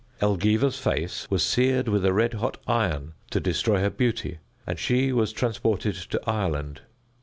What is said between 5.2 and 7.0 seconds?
transported to Ireland.